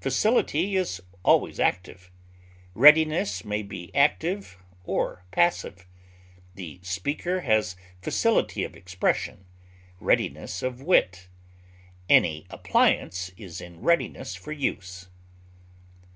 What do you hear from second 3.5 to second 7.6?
be active or passive; the speaker